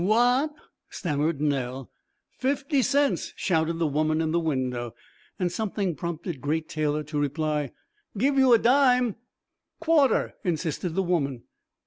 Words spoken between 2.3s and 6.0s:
"Fifty cents," shouted the woman in the window. And something